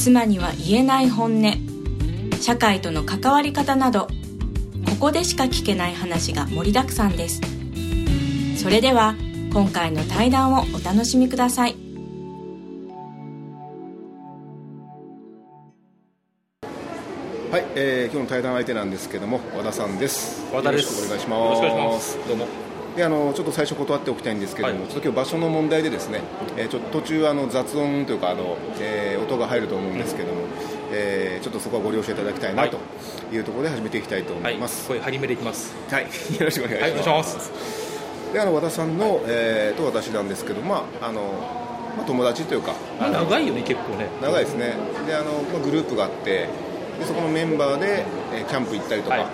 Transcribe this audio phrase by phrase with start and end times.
[0.00, 1.52] 妻には言えない本音。
[2.40, 4.08] 社会との関わり方など
[4.86, 7.42] ここでしか聞けない話が盛りだくさんです。
[8.56, 9.14] それでは
[9.52, 11.76] 今回の対談をお楽しみください。
[17.50, 20.42] はい、えー今日の対談相手なんですけども和田さんです。
[20.50, 21.10] 和田です。
[21.10, 21.62] よろしくお願いします。
[21.62, 22.28] よろしくお願いします。
[22.28, 24.88] どうもであのちょっと最初断っておきたいんですけども、はい。
[24.88, 26.20] ちょっと今日場所の問題でですね、
[26.56, 30.42] えーちょっと途中あの雑音というかあの、えー音が入ると思うんですけども、
[30.92, 32.70] えーちょっとそこはご了承いただきたいなはい。
[32.70, 32.78] と
[33.32, 34.88] いうところで始めていきたいと思はいいます。
[34.88, 35.74] これ張り目でいきます。
[35.90, 36.08] はい、よ
[36.40, 37.52] ろしくお願いします,、はいます。
[38.32, 41.22] であの和田さんの、えーと私なんですけどまああの、
[41.96, 44.08] まあ、友達というか長いよね結構ね。
[44.20, 44.74] 長いですね。
[45.06, 46.48] であの、まあ、グループがあって
[46.98, 48.04] でそこのメンバーで、
[48.34, 49.26] えーキャンプ行ったりとか、はい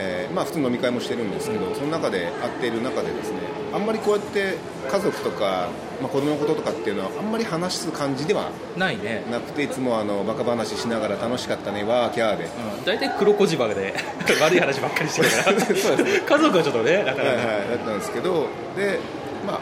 [0.00, 3.40] えーまあ、普通に飲み会もしてるんですけど、その中で会っている中でですね
[3.72, 4.56] あんまりこうやって
[4.88, 5.68] 家族とか、
[6.00, 9.24] まあ、子供のこととかっていうのはあんまり話す感じではないね。
[9.30, 12.44] なくていつもあのバカ話しながら楽しかったねわーキャーで。
[12.44, 12.84] うん。
[12.84, 13.94] 大体黒小島で
[14.40, 15.60] 悪い話ばっかりしてるから。
[15.74, 16.04] そうです。
[16.04, 18.46] ね家族はちょっとねなかなかはいはい、だったんですけど
[18.76, 18.98] で、
[19.46, 19.60] まあ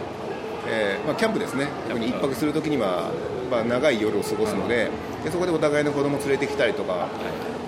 [0.68, 1.68] えーまあ、キャンプですね。
[1.88, 3.10] 特に一泊するときには、
[3.50, 4.90] まあ、長い夜を過ごすので
[5.24, 7.08] でそこでお互いの子供連れてきたりとか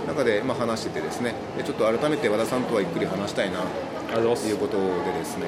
[0.09, 3.61] 中で、まあ、話しててですねでちょっと改めて和田さんとはゆっくり話したいな
[4.15, 5.47] ということでですね。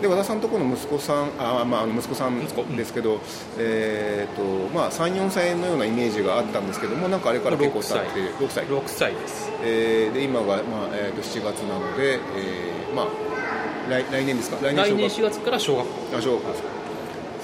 [0.00, 2.38] で和田さんとこの息子さんあ、まあ、息子さん
[2.76, 3.18] ですけど、
[3.58, 4.36] えー
[4.68, 8.20] とまあ、34歳のようなイメージがあったんですけどもなんかあれから結構経って。
[8.44, 8.64] 6歳。
[8.66, 9.50] 6歳です。
[9.64, 10.58] えーで今が、まあ
[10.92, 13.06] えー、と7月なので、えーまあ、
[13.90, 14.58] 来来年ですか？
[14.62, 15.92] 来来年小学4月から小学校。
[16.16, 16.68] あ小学校ですか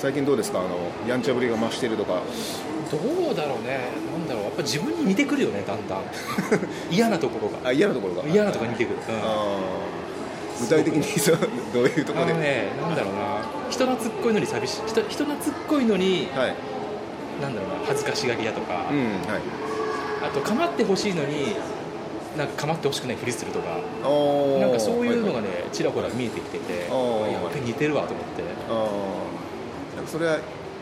[0.05, 0.61] 最近どうですか？
[0.61, 0.77] あの
[1.09, 2.21] やんちゃぶりが増してるとか。
[2.93, 2.99] ど
[3.33, 3.89] うだろうね。
[4.13, 4.45] なんだろう。
[4.45, 6.03] やっぱ自分に似てくるよねだんだん。
[6.93, 7.71] 嫌なところが。
[7.71, 8.29] あ嫌なところが。
[8.29, 9.15] 嫌なところに似てくる、うん。
[9.17, 10.61] あー。
[10.61, 11.39] 具体的にそう
[11.73, 13.21] どういうところで、ねなんだろうな。
[13.71, 14.83] 人懐っこいのに寂しい。
[14.87, 16.55] 人人懐っこいのにはい。
[17.41, 18.99] なんだろうな恥ずかしがり屋とか、うん
[19.33, 19.43] はい。
[20.23, 21.57] あと構ってほしいのに
[22.37, 23.79] なんか構ってほしくないふりするとか。
[24.61, 26.73] なんかそういうのがはいはいねちらほら見えてきてて。
[26.75, 28.45] やっぱり似てるわと思って
[30.07, 30.39] それは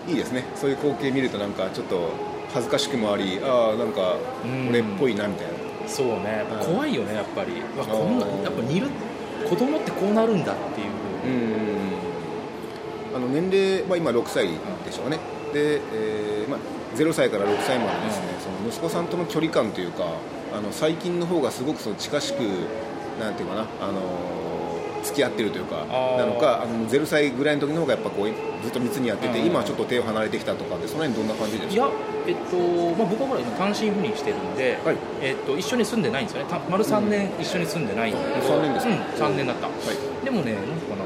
[0.09, 0.45] いいですね。
[0.55, 2.11] そういう光景見るとなんかちょっと
[2.53, 4.69] 恥ずかしくもありああなんかうん。
[4.69, 5.89] 俺っぽいなみたいな。
[5.89, 6.45] そうね。
[6.51, 7.63] はい怖いよねやっぱり。
[7.79, 8.89] わこんなあーやっぱ似る
[9.49, 10.87] 子供ってこうなるんだっていう。
[11.27, 11.73] うん
[13.15, 15.19] あの年齢は今6歳でしょうね、
[15.53, 16.59] で、えーまあ、
[16.97, 20.05] 0歳から6歳までですね、その息子さんとの距離感というか
[20.57, 22.41] あの最近の方がすごくその近しく
[23.21, 24.01] なんていうかな、あの
[25.03, 25.85] 付き合ってるというか
[26.17, 28.27] なのかあの0歳ぐらいの時の方がやっぱこう
[28.63, 29.47] ずっと密にやってて、うん。
[29.47, 31.73] 今はちょっと手を離れてきたとかでその辺どんな感じですか？
[31.75, 31.89] いや
[32.25, 32.57] えっと
[32.97, 34.97] まあ、僕はほら今単身赴任してるんで、はい。
[35.21, 36.51] えっと、一緒に住んでないんですよね。
[36.51, 38.13] た丸3年一緒に住んでない。
[38.13, 38.93] んで、3年ですか。
[39.27, 40.25] うん、3年だった、はい。
[40.25, 41.05] でもねなんかな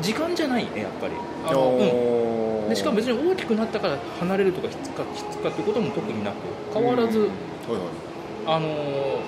[0.00, 1.14] 時間じゃないねやっぱり。
[1.46, 1.80] あの、うん。
[1.80, 6.34] おーでしかも別に大きくなったから離れるとかきつかきつかっていうことも特になく
[6.72, 7.24] 変わらず、うん。
[7.24, 7.80] はいはい。
[8.46, 9.18] あのー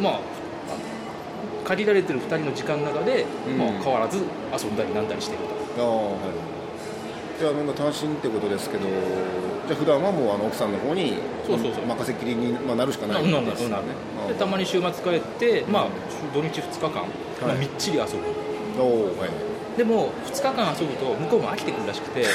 [0.00, 0.20] まあ
[1.62, 3.58] あの借りられてる2人の時間の中で、うん。
[3.58, 5.38] まあ、変わらず遊んだりなんだりしてる
[5.76, 5.82] と。
[5.82, 6.18] ああはい。
[7.38, 8.84] じゃあみんな単身ってことですけど
[9.66, 11.14] じゃあ普段はもうあの奥さんの方に
[11.46, 11.86] そうそうそう。
[11.86, 13.76] 任せっきりに、まあ、なるしかないんだですよね。
[13.76, 14.28] ああ。
[14.28, 15.86] でたまに週末帰って、まあ、
[16.34, 17.00] 土日2日間、ま
[17.44, 18.82] あ、はいみっちり遊ぶ。
[18.82, 19.30] おおはい。
[19.76, 22.26] でも2日間遊ぶと向こうも飽きてくるらしくて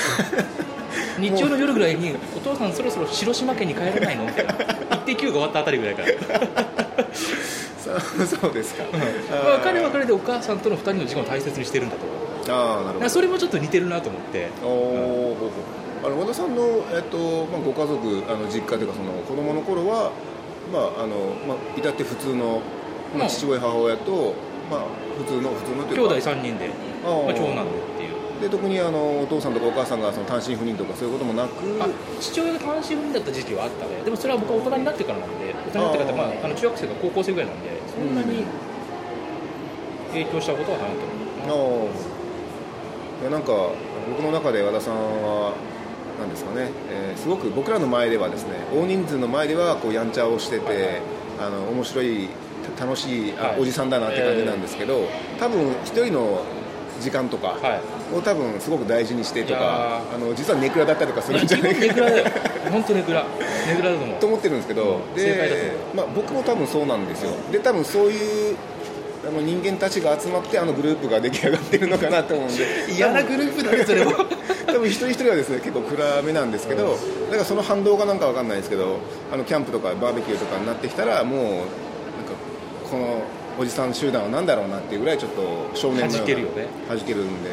[1.20, 4.56] 日曜の夜ぐらいに「お父さんそろそろ広島県に帰らないの?」みたいな
[4.98, 6.08] 「一定休が終わったあたりぐらいから
[8.26, 12.18] そうですか、まあ彼は彼でお母さんとの2人の時間を大切にしてるんだと。
[12.52, 13.10] ああなるほど。
[13.10, 14.50] それもちょっと似てるなと思って。
[14.64, 15.36] おお
[16.04, 16.62] あの和田さんの、
[16.94, 17.18] えっと
[17.52, 20.12] まあ、ご家族あの実家というかその子供の頃は
[20.72, 22.62] まああのまあ至って普通の、
[23.18, 23.30] まあ、うん。
[23.30, 24.34] 父親母親と、
[24.70, 24.82] まあ、
[25.18, 26.16] 普通の普通のとい兄うか。
[26.16, 26.70] 弟3人で、
[27.04, 28.18] まあ、長男でっていう。
[28.42, 31.52] で特にあのお父さんとかお母さんがその単身赴任とかそういうこともなく。
[31.82, 31.88] あ
[32.22, 34.04] 父親が単身赴任だった時期はあったね。
[34.06, 38.46] でもそれは僕は大人になってからなんで大人になってから、まあ、あの中学生が高校生ぐらいなんでそんなに
[40.12, 41.92] 影響したことはないと思う、あ
[43.20, 43.72] あいやなんか
[44.10, 45.54] 僕の中で和田さんは
[46.20, 51.02] なんですかね、えーすごく僕らの前ではですね大人数の前ではこうやんちゃをしてて、
[51.40, 52.30] あの面白い
[52.78, 53.62] た楽しい、あはい。
[53.62, 55.08] おじさんだなって感じなんですけど、
[55.40, 56.44] 多分一人の
[57.02, 58.16] 時間とかはい。
[58.16, 62.26] を多分すごく大事にしてとかあの実はネクラだったりとかするんじゃないかネクラだよ
[62.72, 63.26] 本当ネクラ
[63.68, 67.32] ネグラだと思ってるんですけど、で、まあ、僕も多分そうなんですよ。
[67.52, 68.56] で多分そういう
[69.28, 72.66] あの人間たちが集まってあのグループが出来上がってるのかなと思うんで。
[72.96, 74.12] 嫌なグループだねそれも。
[74.68, 78.98] 多分一人一人はですね結構暗めなんですけど、だからその反動がなんかわかんないですけど
[79.32, 81.64] あのキャンプとかバーベキューとかになってきたらもうなんか
[82.90, 83.22] この
[83.60, 85.42] おじさん集団は何だろうなっていうぐらいちょっと
[85.74, 86.68] 少年のような弾けるよね。
[86.88, 87.50] 弾けるんで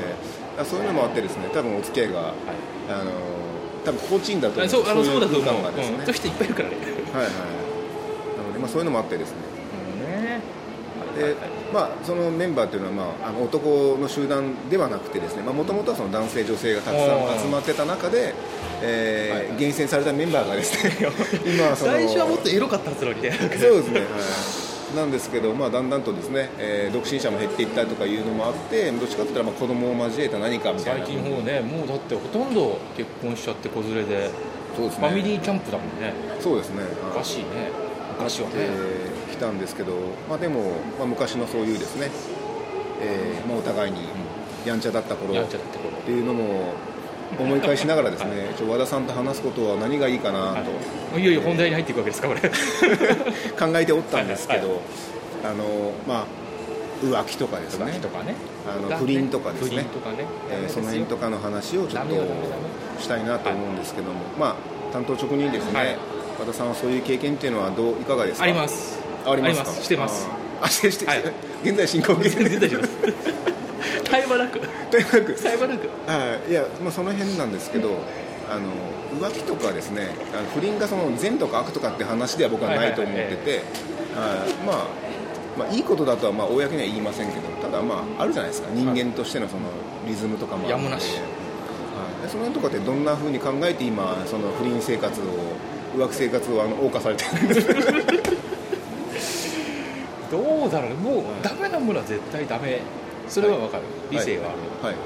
[0.60, 2.34] あそういうのもあってですね多分お付き合いが、
[2.88, 3.10] あの
[3.84, 6.76] 多分心地いいんだと思あそうあのそうだと思う、ね、うん、そういう人いっぱいいるからね。
[7.12, 7.32] はいはい
[8.36, 9.36] なので、まあ、そういうのもあってですね。
[10.08, 10.40] ね。
[11.16, 11.36] で、
[11.72, 18.34] まあ、そのメンバーっていうのは、まあ、あの男の集団ではなくてですねもともとはその男性女性がたくさん集まってた中で、
[18.82, 19.58] えーはいはい。
[19.58, 21.08] 厳選されたメンバーがですね。
[21.46, 23.30] 今はその最初はもっとエロかったはずなのにね。
[23.32, 24.08] そうですね、はい、
[24.94, 31.06] なんですけど、まあ、だんだんとですね、えー独身者も減っていったりとかいうのもあってどっちかといったらまあ子供を交えた何かみたいな。
[31.06, 34.30] 最近ほうねもうだってほとんど結婚しちゃって子連れで
[34.76, 35.08] そうですね。
[35.08, 36.12] ファミリーキャンプだもんね。
[36.40, 37.70] そうですね、はいおかしいね。
[38.16, 39.92] 昔はね、えー来たんですけど、
[40.28, 40.60] まあ、でも、
[40.96, 42.08] まあ、昔のそういうですね、
[43.02, 43.98] えーまあ、お互いに
[44.64, 45.34] やんちゃだった頃。
[45.42, 46.72] っていうのも
[47.38, 48.30] 思い返しながらですね、
[48.68, 50.54] 和田さんと話すことは何がいいかな
[51.12, 51.18] と。
[51.18, 51.24] い。
[51.24, 52.40] よいよ本題に入っていくわけですかこれ。
[53.58, 54.78] 考えておったんですけど、はい
[55.44, 56.24] あのまあ
[57.04, 57.86] 浮気とかですね。
[57.86, 58.00] ね。
[58.66, 59.76] あの不倫とかですね。
[59.78, 59.86] ね、
[60.50, 62.14] えーその辺とかの話をちょっと
[63.02, 64.54] したいなと思うんですけども、まあ
[64.92, 65.96] 担当直入にですね、はい。
[66.40, 68.44] 和田さんはそういう経験っていうのはどういかがですか？
[68.44, 68.98] あります。
[69.26, 69.70] あありますか？
[69.82, 70.26] してます。
[70.62, 71.22] あしてして、はい。
[71.62, 73.53] 現在進行形全然大丈夫です
[74.04, 74.60] 絶え間なく。
[74.60, 75.34] とにかく。
[75.34, 75.88] 絶え間なく。
[76.06, 76.50] はい。
[76.50, 77.90] いや、まあ、その辺なんですけど
[78.50, 83.58] あの浮気とかですねあの不倫がその善とか悪とかって話では僕はないと思ってて、
[84.14, 84.52] はい。
[84.66, 84.86] まあ
[85.56, 88.68] まあ、いいことだとはまあ公には言いませんけどただまああるじゃないですか。
[88.72, 89.62] 人間としてのその
[90.06, 91.14] リズムとかもあるのでやむなし。
[91.14, 91.20] は
[92.20, 95.24] い、でその辺とかってどんなふうに考えて今その不倫生活を
[95.96, 97.74] 浮気生活をあの謳歌されてるんですか？
[100.32, 100.94] どうだろう。
[100.94, 102.80] もうダメなものは絶対ダメ
[103.28, 104.50] それは分かる、理性は。
[104.50, 105.00] ある、はいは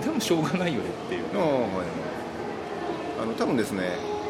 [0.00, 0.04] い。
[0.04, 1.22] でもしょうがないよねっていう。
[3.20, 4.20] あの多分ですね、えー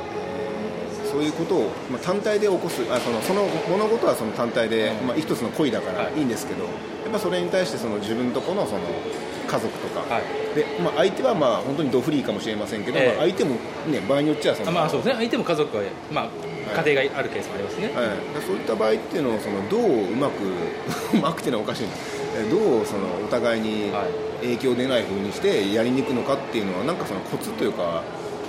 [1.11, 5.07] そういうことを、まあ、単体で起こすあそのその物事はその単体で、うん。
[5.09, 6.19] まあ、一つの恋だからはい。
[6.19, 6.71] いいんですけど、や
[7.09, 8.81] っぱそれに対してその自分とこのその
[9.49, 10.55] 家族とか、はい。
[10.55, 13.09] でまあ、相手はまあ本当にドフリーかもしれませんけど、ええ。
[13.09, 13.57] まあ、相手も、
[13.91, 15.15] ね、場合によっちゃそのあまあそうですね。
[15.17, 15.83] 相手も家族は、
[16.13, 16.29] まあ、
[16.77, 20.45] 家庭があるケースもありますね、はい、でそういった場合っていうのをそのどううまく
[21.15, 21.89] うまくっていうのはおかしいな。
[22.39, 24.31] えどうそのお互いにはい。
[24.41, 28.03] 影響出ない風にしてやりに行くのかっていうのはなんかそのコツというか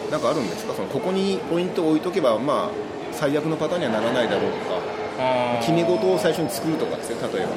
[0.10, 0.74] なんかあるんですか？
[0.74, 2.70] そのここにポイントを置いとけばまあ
[3.12, 4.80] 最悪のパターンにはならないだろうとか
[5.60, 7.50] 決め事を最初に作るとかですね例えば。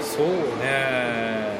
[0.00, 0.26] そう
[0.62, 1.54] ね。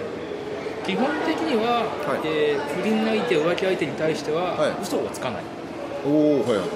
[0.87, 2.26] 基本的には、はい。
[2.28, 4.70] えー不倫相手浮気相手に対しては、はい。
[4.82, 5.43] 嘘をつかない。
[6.06, 6.12] おお
[6.49, 6.67] はいはい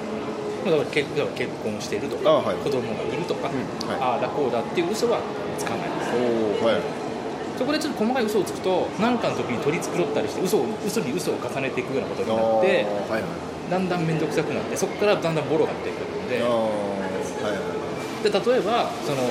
[0.64, 2.56] だから結だから結婚しているとか、あはい。
[2.56, 4.00] 子供がいるとか、うんはい。
[4.00, 5.20] ああだこうだっていう嘘は
[5.58, 6.64] つかないです。
[6.64, 7.08] はい。
[7.58, 16.38] そこでちょっと細かい嘘をつくと何かの時に取り繕ったりして嘘を嘘に嘘を重ねていくようなことになってはいはいだんだん面倒くさくなってそこからだんだんボロが出てくるんで。
[16.38, 16.52] はい
[17.42, 17.78] はい
[18.22, 19.22] で例えばその、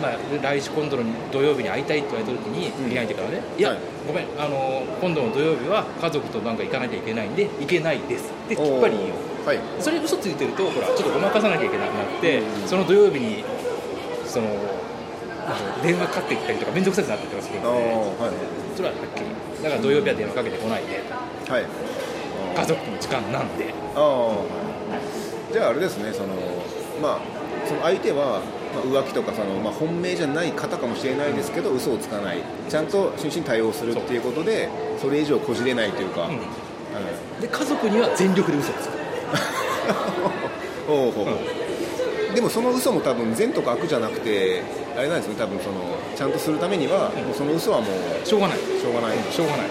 [0.00, 2.84] まあ、来週今度の土曜日に会いたいって言われた時にうん。
[2.84, 3.78] 不倫相手からね、いや、はい。
[4.06, 9.12] ごめんあの今度の土曜日は家族となんか行かなきゃいけないんで行けないですってきっぱり言う
[9.44, 9.58] はい。
[9.80, 12.68] それ嘘ついてるとほらちょっとごまかさなきゃいけなくなって、うん。
[12.68, 13.44] その土曜日に
[14.26, 14.48] その
[15.82, 18.32] 電話かかってきたりとか面倒くさくなったりとかするんあーではい。
[18.76, 19.26] それははっきり。
[19.62, 21.02] だから土曜日は電話かけてこないで
[21.50, 21.66] はい。
[22.54, 23.72] 家族の時間なんで。
[23.94, 24.36] ああ
[25.52, 26.28] じゃああれですねその
[27.00, 28.40] まあその相手は、
[28.74, 32.38] まあ、浮気とかその、まあ、本命じゃない方かもしれないですけど、嘘をつかない。
[32.68, 34.68] ちゃんと真摯に対応するっていうことで
[35.00, 36.28] それ以上こじれないというか、
[37.40, 39.01] で家族には全力で嘘をつく
[40.92, 44.62] ほうほうほうでもその嘘も多分善とか悪じゃなくて
[44.96, 45.74] あれなんですね多分その
[46.16, 48.58] ちゃんとするためには、もうその嘘はもうしょうがない。
[48.58, 49.66] しょうがない、しょうがない。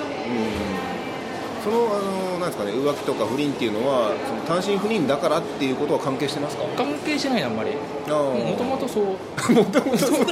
[1.63, 1.99] そのあ
[2.33, 6.63] のなんですかね浮気とか不倫っていうのはその単身不倫だからっていうことは関係してますか？
[6.75, 7.71] 関係してないのあんまり。
[7.71, 9.05] もともとそう。
[9.53, 10.25] もともとそう。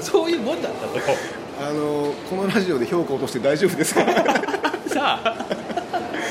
[0.00, 0.98] そういうもんだったと
[1.62, 4.00] あのこのラジオで評価を落として大丈夫ですか？
[4.88, 5.46] さあ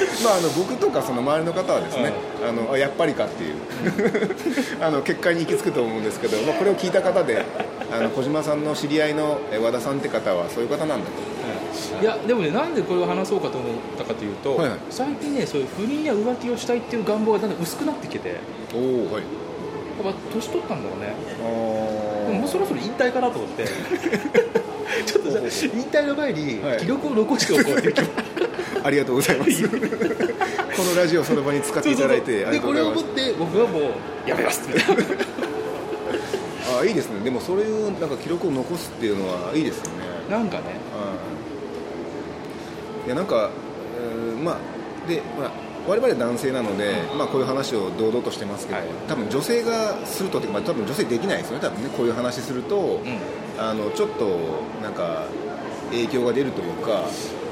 [0.23, 2.13] まああの僕とかその周りの方はですね、
[2.47, 3.55] あのあやっぱりかっていう。
[4.81, 7.43] あの結果に行き着くと思うんですけど、まあ、これを聞いた方で
[7.91, 11.29] あの小島さんの知り合いのえ和田さんって方はそういう方なんだと。
[12.01, 12.05] い。
[12.05, 14.79] やでもねなんでこれを話そうかと思ったかというと、はいはい。
[14.89, 18.35] 最近ねそういう不倫や浮気をしたいっていう願望がだんだん薄くなってきて
[18.73, 19.23] おおはい。
[20.03, 21.13] ぱ年取ったんだろうね。
[21.41, 23.65] あでももうそろそろ引退かなと思って。
[25.05, 26.77] ちょっとさ引退の前にはい。
[26.79, 28.38] 記録を残しておこうっていう気も、あ
[28.83, 29.67] ありがとうございます。
[29.69, 29.75] こ
[30.85, 33.03] のラジオその場に使っていただいてありでがとうございます。
[33.03, 34.67] これを持って僕はもうやめます。
[34.67, 35.03] みたいな
[36.79, 37.19] あいいですね。
[37.23, 39.91] でもそういうなんか記録を残すっていうのはいいですよね。
[40.29, 40.63] なんかね。
[40.63, 40.71] は
[43.03, 43.07] い。
[43.07, 43.49] いやなんか、
[43.97, 44.57] えーまあ
[45.07, 45.51] で、まあ、
[45.87, 48.87] 我々男性なので、まあ、こういう話を堂々としてますけど、はい。
[49.07, 51.89] 多分女性がするとまあ、多分女性できないですよね多分ね。
[51.97, 53.17] こういう話すると、うん。
[53.57, 54.39] あのちょっと
[54.81, 55.25] なんか
[55.91, 57.03] 影響が出るというか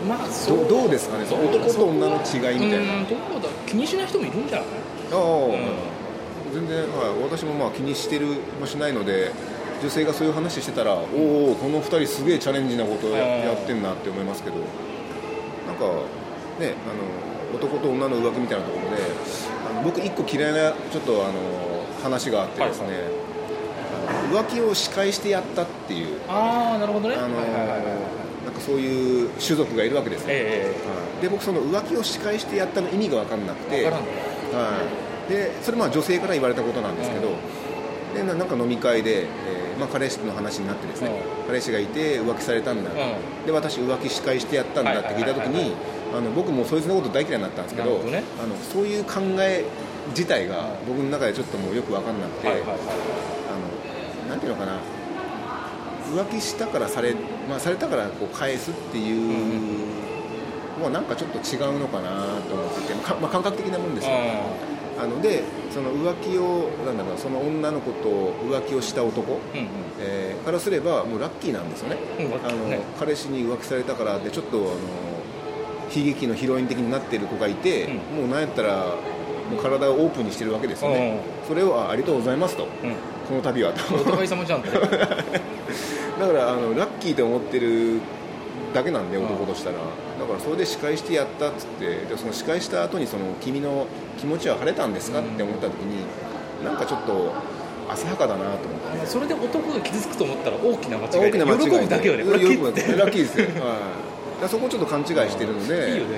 [0.06, 1.26] まあそどどうですかね？
[1.26, 3.50] 男と女の違いみたいな、うんどうだ。
[3.66, 4.68] 気にしない人もいるんじゃない？
[5.12, 6.54] ああ、うん。
[6.54, 8.28] 全然、はい、私もまあ気にしてる
[8.60, 9.32] もしないので
[9.82, 10.98] 女性がそういう話してたら、お
[11.52, 14.56] おこの2人すげえチャレンジなことをやってんなって思いますけど。
[14.58, 15.86] なんか
[16.60, 19.04] ねあの男と女の浮気みたいなところで
[19.84, 21.34] 僕一個嫌いなちょっとあの
[22.02, 22.88] 話があってですね、
[24.32, 26.20] 浮気を仕返してやったっていう。
[26.28, 27.16] ああなるほどね。
[27.16, 27.92] あのはいはいはいはいなんか
[28.60, 31.22] そういう種族がいるわけですね、えはい。
[31.22, 33.86] で僕その浮気を仕返してやったの意味が分かんなくて。
[33.86, 34.80] は
[35.28, 37.30] い、でそれまあ女性から言われたことなんですけど、
[38.16, 42.94] でななんか飲み会で、えーまあ、彼氏の話になってですね、う彼氏がいて浮気されたんだ、う
[43.46, 45.74] で私浮気仕返してやったんだって聞いた時に
[46.16, 48.24] あの僕もそいつのこと大嫌いになったんですけどね。
[48.42, 49.66] あのそういう考え
[50.10, 52.80] 自体が僕の中でちょっともうよく分かんなくて、はいはいはい。
[52.80, 54.80] あのなんていうのかな
[56.16, 57.16] 浮気したからされ,、
[57.50, 64.14] まあ、されたからこう返すっていうのはなんかちょっと違うのかなと思ってて、かまあ、感覚的なもんですよ。
[65.00, 69.68] あのでその浮気をなんだろうなその女の子と浮気をした男、うんうん。
[70.00, 74.70] えーからすればもうラッキーなんですよね,、うんあのね彼氏に浮気されたからってちょっとあの
[75.94, 78.86] 悲劇のヒロイン的になってる子がいて、うもうなんやったら
[79.50, 82.64] もう体をオープンにしてるわけですよね、それをあありがとうございますと。
[82.64, 82.96] うん。
[83.28, 83.96] この度はと。
[83.96, 84.70] お互い様じゃんって
[86.20, 88.00] だからあのラッキーと思ってる
[88.74, 92.06] だけなんで男としたら、だからそれで仕返してやったっつって。
[92.06, 93.88] でその仕返した後にその君の
[94.20, 95.20] 気持ちは晴れたんですか？
[95.20, 96.06] って思った時に
[96.64, 97.34] なんかちょっと
[97.90, 99.08] 浅はかだなと思って。
[99.08, 101.70] それで男が傷つくと思ったら大きな間違い大きな間違いで。
[101.70, 103.78] 喜ぶだけよねラッキーですよ、はい、
[104.48, 105.92] そこをちょっと勘違いしてるので。
[105.92, 106.18] いいよね。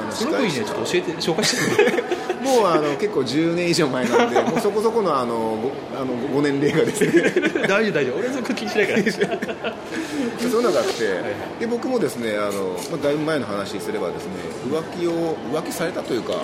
[0.00, 0.52] あのその子いいね。
[0.52, 2.02] ちょっと教えて紹介して
[2.42, 7.22] もうあの結構10年以上前なんでもうそこそこのあのごあのご年齢がですね。
[7.68, 8.18] 大丈夫大丈夫。
[8.18, 9.74] 俺そこ気にしないから。
[10.38, 11.24] そういうのがあって、はい
[11.60, 14.32] で僕もですねあの、まあ、だいぶ前の話すればですね
[14.70, 16.34] 浮気を浮気されたというか、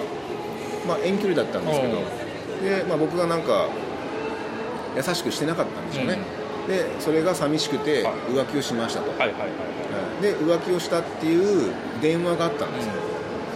[0.87, 1.93] まあ、遠距離だったんですけど、
[2.77, 3.69] でまあ、僕がなんか
[4.97, 6.19] 優しくしてなかったんでしょうね、
[6.69, 8.15] でそれが寂しくてはい。
[8.33, 9.84] 浮気をしましたと、はいはいはい
[10.25, 12.93] で浮気をしたっていう電話があったんですよ、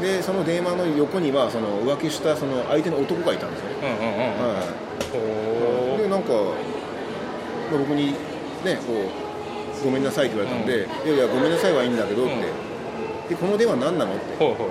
[0.02, 3.66] でその電話の横にはその浮気したその相手の男がいたんですよ。
[3.82, 4.60] は
[5.00, 8.12] い、ほでなんか、まあ僕に
[8.64, 9.10] ねこ
[9.80, 12.40] うごめんなさいって言われたんで、いやいやごめんなさいはいいんだけどって、うん
[13.28, 14.14] でこの電話何なの？
[14.14, 14.34] って。
[14.34, 14.68] うほうほう。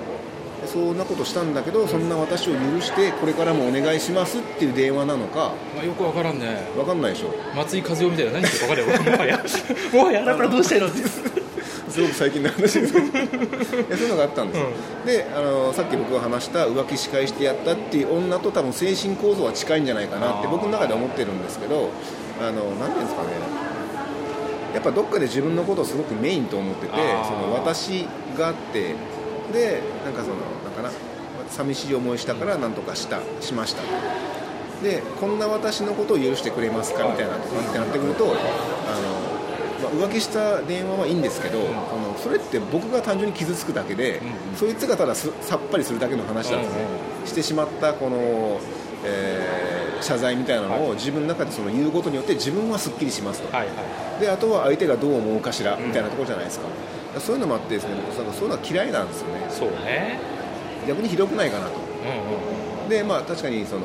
[0.66, 6.68] そんなことしたんだけどそんな私を許してこれからもお願いしますっていう電話なのかうまあよくわからんね。
[6.74, 7.32] 分かんないでしょ。
[7.54, 8.32] 松井和夫みたいな。
[8.32, 9.38] 何言ってるか分かんないもはや。
[9.94, 10.22] もはや。
[10.22, 10.88] あなたはどうしたいの？
[10.88, 11.37] って
[11.98, 14.66] すごく最近の話ですけどそういうのがあったんですよ、
[15.04, 21.90] であのさっき僕が話した浮気仕返してやったっていう女と多分精神構造は近いんじゃないかなって僕の中では思ってるんですけど
[22.40, 23.28] あのなんていうんですかね。
[24.74, 28.94] やっぱどっかで自分のことをすごくメインと思っててその私があって
[29.52, 30.90] でなんかそのなんかな
[31.48, 33.82] 寂しい思いしたからなんとかしたしました。
[34.84, 38.34] でこんな私のことを許してくれますかみたいなとかってなってくるとあの、
[39.94, 46.78] まあ、浮気した電話はいいんですけど、そのそれって僕が単純に傷つくだけで、うんそいつがただすさっぱりするだけの話なんですね、
[47.26, 48.60] してしまったこの、
[49.04, 56.58] えー謝罪みたいなのを自分の中でその言うことによって自分はすっきりしますと、はいはいであとは相手がどう思うかしらみたいなところじゃないです
[57.14, 59.46] か,、そういうのもあってですね僕なんかそういうのは嫌いなんですよね。
[59.48, 60.20] そうね。
[60.86, 61.72] 逆にひどくないかなと。
[61.72, 63.82] うんうんでまあ確かにその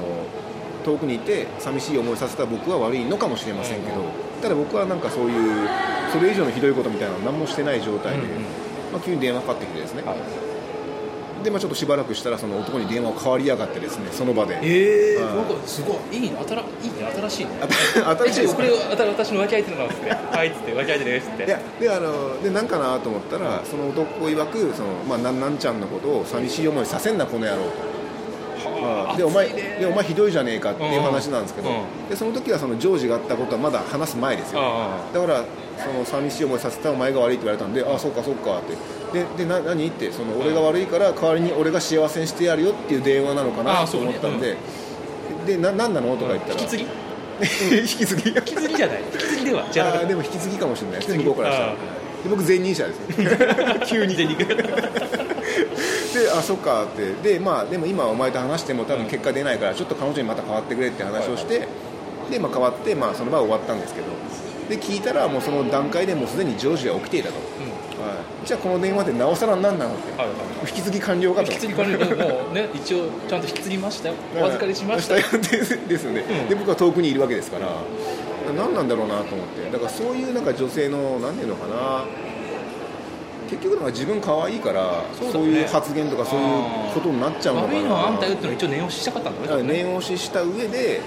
[0.85, 3.95] 遠くにいて寂しい思いさせた僕は悪いのかもしれませんけど、
[4.43, 5.69] ただ僕はなんかそういう
[6.11, 8.41] それ以上のひどいことみたいなの何もしてない状態で、うんうん。
[8.91, 11.43] まあ、急に電話かかってきてですね、はい。
[11.45, 14.59] で、まあ、ちょっとしばらくしたらその男に電話を代わりやがってですねその場で。
[14.61, 15.35] ええはい。
[15.35, 18.55] なんかすごいいいね新いいね新しいね新しいです。
[18.55, 21.45] これ私の浮気相手なんですね はいっつって浮気相手ですって。
[21.45, 27.71] いやであのでなんかなと思ったら、その男曰くその、まあ、なんなんちゃんのことを寂しい思いさせんなこの野郎と、
[28.69, 32.09] はあでお前でお前ひどいじゃねえかっていう話なんですけど、うん。
[32.09, 34.59] でその時はそのジョージがあったことはまだ話す前ですよ。
[34.61, 35.43] あだから
[35.77, 38.75] その寂しい思いさせたお前が悪いって言われたんでああそうかそうかって。
[39.13, 44.57] ででな何ってその俺が悪いから代わりに俺が幸せにしてやるよっていう電話なのかあなと思ったんで、
[45.45, 46.59] でな何なのとか言ったら。
[46.61, 46.83] 引き継ぎ？
[47.81, 48.29] 引き継ぎ？
[48.29, 49.01] 引き継ぎじゃない。
[49.13, 50.99] 引き継ぎではじゃあーでも引き継ぎかもしれない。
[50.99, 51.29] ですね引き継ぎ。
[51.29, 51.75] 向こうからしたら。
[52.29, 53.27] 僕前任者ですね
[53.85, 54.55] 急に出に行く
[56.13, 61.67] であそっかってで,、まあ、でも今お前と話しても多分結果出ないからちょっと彼女にまた変わってくれって話をして、
[62.29, 64.07] で、まあ、変わって、まあ、その場は終わったんですけど
[64.69, 67.41] で聞いたらもうその段階でもうすでに上司が起きていたと、は
[68.43, 70.37] い、じゃあこの電話でなおさら何なのってはいはい。
[70.69, 71.51] 引き継ぎ完了かと。
[71.51, 71.97] 引き継ぎ完了。
[71.97, 74.15] でもうね 一応ちゃんと引き継ぎましたよ。
[74.39, 75.21] お預かりしましたよ。
[75.21, 76.11] よですよ。
[76.11, 76.49] ね、うん。
[76.49, 77.67] で僕は遠くにいるわけですから
[78.55, 79.69] 何なんだろうなと思って。
[79.71, 82.05] だからそういうなんか女性の何ていうのかな
[83.53, 87.73] 結局なんか自分可愛いからそういう発言とかそういうことになっちゃうのかな。
[87.73, 89.63] 悪いのはあんたよってのを一応念押ししたかったんだね。
[89.63, 91.01] 念押しした上で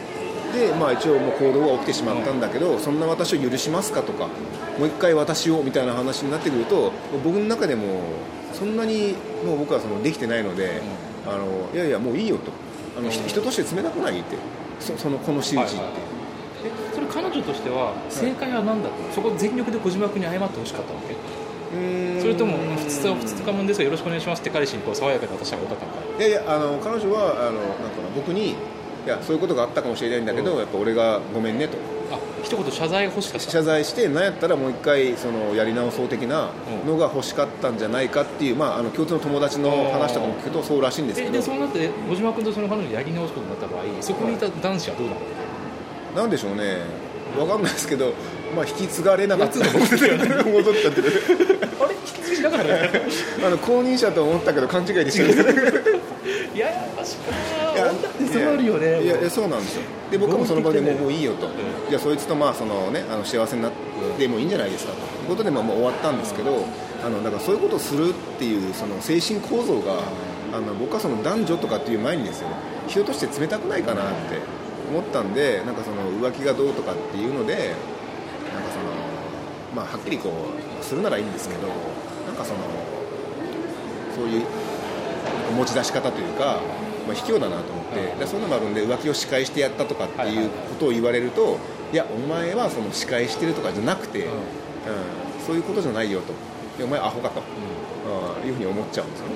[0.55, 4.29] で、まあ、一応もう行動が起きてしまったんだけど、そんな私を許しますかとか
[4.79, 6.93] もう一回私をみたいな話になってくると
[7.25, 8.01] 僕の中でも
[8.53, 10.81] そんなにもう僕はそのできてないので、
[11.27, 12.53] あのいやいやもういいよと。
[12.97, 14.37] あの、ひ人として冷たくないって。
[14.81, 15.95] そそのこの仕打ちって、はいはい。
[16.65, 21.15] えそれ彼女としては正解は何だったの、そこ全力で小島君に謝ってほしかったわけ？
[22.21, 28.55] それとも普通は普通かもんですがよろしくお願いしますって彼氏にこう爽やかに渡した方がよかったのかいやいやあの彼女はあのなんかな僕にい
[29.09, 31.77] やそういうことがあったかもしれないんだけど、やっぱ俺がごめんねと。
[32.11, 36.51] あ一言謝罪が欲しかった謝罪してなんやったらもう一回そのやり直そう的な
[36.85, 41.29] のが欲しかったんじゃないかっていう、まあ、あの共通の友達の話とかも聞くとそうらしいんですけど。
[41.31, 45.21] えでそうなって小島君とその彼女でやり直すことになった場合そこにいた男子はどうなの？
[46.23, 46.79] なんでしょうね。
[47.37, 48.13] 分かんないですけど、
[48.55, 53.03] まあ、引き継がれなかった戻っちゃってあれ引き継ぎだからね
[53.45, 57.33] あの公認者と思ったけど勘違いでしたいややっぱしか
[57.75, 61.49] いや女ってそうあるよねいやそうなんですよで僕もその場でもうもういいよと、
[61.89, 63.73] じゃあそいつとまあその、ね、あの幸せになっ
[64.17, 66.65] てもいいんじゃないですかということでまあもう終わったんですけど、
[67.05, 69.99] あのだからそういうことをするっていうその精神構造が、
[70.53, 72.49] あの僕はその男女とかっていう前にですよ
[72.87, 74.39] 人として冷たくないかなって
[74.91, 77.75] 思ったんでなんかその浮気がどうとかっていうので、
[79.77, 80.33] まあ、はっきりこ
[80.81, 82.61] うするならいいんですけどなんかその
[84.17, 84.47] そういう
[85.55, 86.63] 持ち出し方というか、
[87.07, 91.59] まあ、卑怯だなと思って、でそういうのもあるんで浮気を仕返してやったとかっていうことを言われると、
[91.93, 94.33] いやお前はその仕返してるとかじゃなくて、うん。
[95.47, 96.33] そういうことじゃないよと。
[96.79, 97.43] でお前アホかと、
[98.43, 98.49] うん。
[98.49, 99.35] いうふうに思っちゃうんですよね、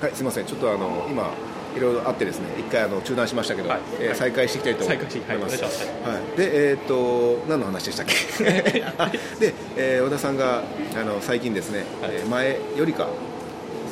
[0.00, 0.46] はいすいません。
[0.46, 1.30] ちょっとあの今
[1.76, 3.80] いろいろあってですね一回あの中断しましたけど、はい。
[4.00, 5.68] えー再開していきたいと思います、は
[6.34, 8.84] い、でえっ、と何の話でしたっけ？
[8.98, 10.62] あ で、えー小田さんが
[10.98, 12.12] あの最近ですね、はい。
[12.14, 13.06] えー前よりか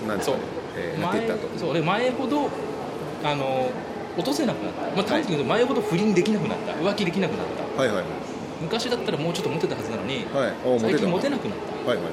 [0.09, 0.35] なんですそう。
[0.37, 1.41] かね、えーなっていったと。
[1.59, 2.49] そうで前ほど
[3.23, 3.71] あの
[4.17, 6.73] 落とせなくなった、まあ、単純に言うと前ほど不倫できなくなった。
[6.73, 7.41] 浮気できなくなっ
[7.77, 7.83] た。
[7.83, 8.05] はいはい
[8.63, 10.53] 昔だったらもうちょっとモテたはずなのに、はい。
[10.65, 11.91] お最近モテななくなった。
[11.91, 12.07] はいはい。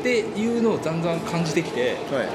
[0.00, 2.26] っていうのをだんだん感じてきて、はい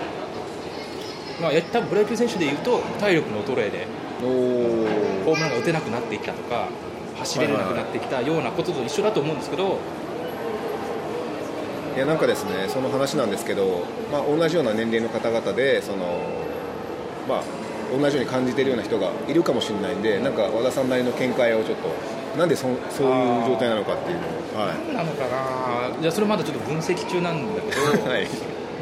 [1.42, 3.88] まあ、や多分プロ野球選手でいうと体力の衰えで
[4.22, 4.30] おお
[5.26, 6.70] ホームランが打てなくなってきたとか
[7.18, 9.80] 走れなくなってきたようなことと一緒だと思うんですけど、
[11.96, 16.22] いやなんかですねその話なんですけど、まあ、同じような年齢の方々でその、
[17.28, 17.44] まあ、
[17.98, 21.90] 同じように感じているような人がいるかもしれないんでなんか和田さんなりの見解をちょっと
[22.38, 24.78] なんでそそういう状態なのかっていうのを、はい。
[24.88, 26.02] 何なのかな？
[26.02, 28.28] じゃあそれまだちょっと分析中なんだけど、 はい。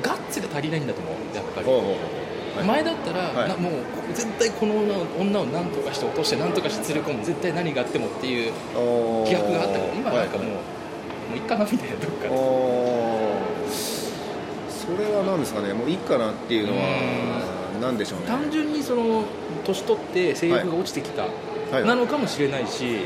[0.01, 1.67] ガッツが足りないんだと思うやっぱり。
[1.67, 2.20] ほうほう
[2.65, 3.73] 前だったら、もう
[4.13, 7.23] 絶対この女を女を何とかして落として何とかして連れ込む。
[7.25, 8.53] 絶対何があってもっていう
[9.25, 10.55] 気迫があったけど今なんかもう、はい。
[10.55, 10.61] も
[11.35, 12.27] ういっかなみたいなどっか
[14.69, 15.73] それは何ですかね。
[15.73, 16.81] もういいかなっていうのは
[17.81, 18.25] 何でしょうね。
[18.27, 19.23] 単純にその
[19.63, 21.29] 年取って性欲が落ちてきた、は
[21.81, 21.85] い。
[21.85, 23.03] なのかもしれないし、うん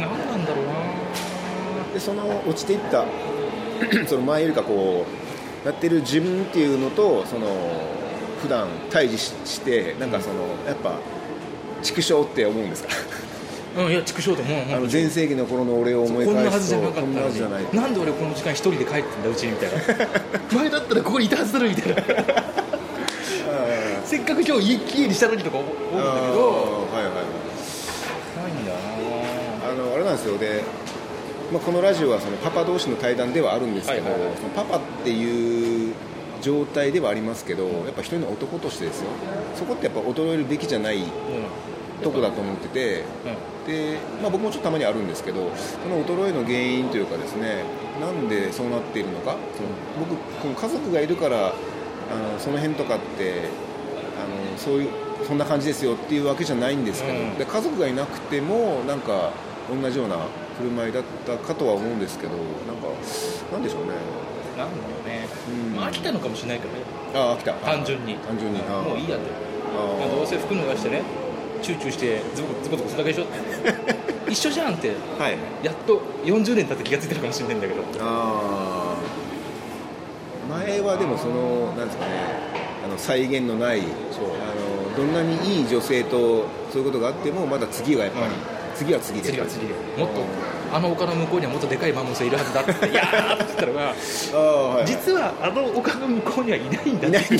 [0.00, 0.72] 何なんだろうな。
[1.94, 3.04] でその落ちていった
[4.08, 5.27] その前よりかこう
[5.64, 7.46] やってる自分っていうのとその
[8.42, 10.34] 普段対峙ししてなんかその
[10.66, 10.94] やっぱ
[11.82, 12.88] 畜生って思うんですか？
[13.76, 17.62] うんいや畜生と思うあの全盛期の頃の俺を思いこんなはず返すとじゃなかったのこんなはずじゃない。
[17.64, 19.78] になんで俺この時間一人で帰ってんだうちにみたいな。
[20.58, 22.02] 前だったらここにいたはずだろみたいな。
[24.04, 25.98] せっかく今日家家にしたのにとか思うんだけど。
[26.00, 26.00] は
[27.00, 27.24] いはいはい。
[28.42, 28.76] ないんだよ
[29.70, 30.38] あのあれなんですよ。
[30.38, 30.62] で、
[31.52, 34.36] まあ、このラジオはそのパパ同士の対談ではあるんですけど、はいはいはい。
[34.36, 35.94] そのパパっていう
[36.42, 39.08] 状態ではありますけどやっぱ一人の男としてですよ。
[39.54, 41.06] そこってやっぱ衰えるべきじゃないな
[42.02, 43.34] とこだと思っててうんう
[43.66, 43.66] ん。
[43.66, 45.50] で、まあ、僕もちょっとたまにあるんですけど
[45.82, 47.64] その衰えの原因というかですね
[48.00, 53.48] なんでそうなっているのかその僕この家族がいるからあのその辺とかって
[54.16, 54.90] あのそういう
[55.26, 57.34] そんな感じですよっていうわけじゃないんですけど、うん。
[57.36, 59.32] で家族がいなくてもなんか
[59.68, 60.16] 同じような
[60.58, 62.88] 振る舞いだったかとは思うんですけどなんか
[63.52, 63.92] なんでしょうね。
[64.56, 65.28] なんだろうね、
[65.70, 65.76] うん。
[65.76, 66.80] まあ、飽きたのかもしれないけどね。
[67.14, 67.52] ああ来た。
[67.54, 68.14] 単純に。
[68.16, 68.58] 単純に。
[68.58, 69.26] もういいやって
[69.70, 71.02] どうせ服脱がしてね
[71.62, 73.26] チューチューしてズボズコズコするだけでしょ。
[74.28, 74.88] 一緒じゃんって。
[75.18, 75.36] はい。
[75.62, 77.82] やっと40年経って気が付いてるかもしれないんだけど。
[78.00, 78.96] ああ
[80.50, 82.12] 前はでもそのなんですかね。
[82.84, 84.24] あの再現のないそう。
[84.24, 89.28] あのどんなにいい女性とそういうことがあってもまだ次はやっぱり、うん次は次で。
[89.30, 89.74] 次は次で。
[89.98, 90.22] もっと
[90.72, 92.72] あの丘の向こうにはもっとでかいマンモスがいるはずだって。
[92.72, 93.92] 言って「いやー!」って言ったのがあ
[94.38, 94.86] あはい。
[94.86, 97.34] 実はあの丘の向こうにはいないんだいない気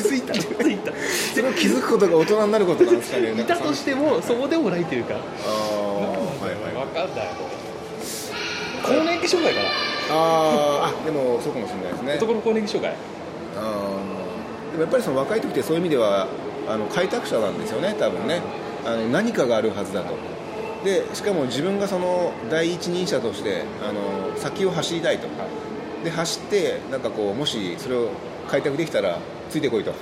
[0.00, 0.32] づいた。
[0.34, 0.92] 気づいた。
[1.34, 5.14] それを気づくことが大人になることなんですかね いたとしてもそうでもないというか。
[5.14, 5.18] あ
[5.50, 7.28] あはいはい分かんない。
[8.82, 9.68] 更年期障害かな。
[10.10, 12.14] あーあでもそうかもしれないですね。
[12.16, 12.94] 男の更年期障害。
[13.56, 16.26] あーでもやっぱりその若い時ってそういう意味では
[16.68, 18.40] あの開拓者なんですよね多分ね。
[18.86, 20.14] あの何かがあるはずだと
[20.84, 25.28] でしかも自分がその第一人者としてあの先を走りたいと。
[26.04, 28.10] で走ってなんかこうもしそれを
[28.48, 29.18] 開拓できたら
[29.50, 29.92] ついてこいと。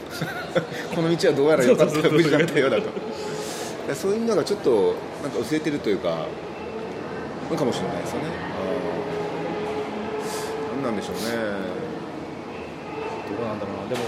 [0.95, 2.83] この道はどうやらよかった無事だったようだと。
[3.89, 6.27] でそういうのがちょっとなんか薄れてるというか
[7.51, 8.27] のかもしれないですよね。
[10.75, 10.83] あー。
[10.83, 11.21] なんなんでしょうね。
[13.39, 13.89] どうなんだろうな。
[13.89, 14.01] でも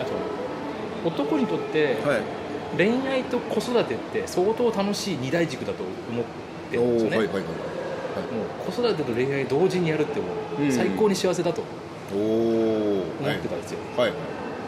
[0.00, 2.37] あと男にとってはい
[2.76, 6.24] 恋愛と子育てって相当楽しい二大軸だと思っ
[6.70, 7.44] てるんですよね、はいはいはい
[8.18, 10.26] もう子育てと恋愛同時にやるっても
[10.58, 11.62] ううん最高に幸せだと
[12.12, 14.12] 思ってたんですよ、はい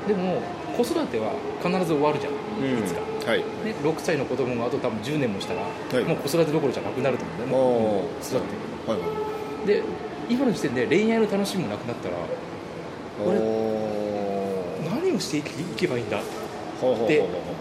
[0.07, 0.41] でも
[0.77, 3.41] 子育ては必ず終わるじゃん、いつか、はい。
[3.41, 3.45] ね、
[3.83, 5.69] 6歳の子供があと多分10年もしたら、は
[6.01, 6.05] い。
[6.05, 7.53] もう子育てどころじゃなくなると思うんだよね。
[7.53, 8.91] もう育って。
[8.91, 9.31] はいはい
[9.67, 9.83] で
[10.29, 12.15] 今の時点で恋愛の楽しみもなくなったら
[13.27, 13.39] 俺
[14.89, 15.43] 何をしてい
[15.77, 16.25] けばいいんだで
[16.81, 17.60] ほうほうほうほう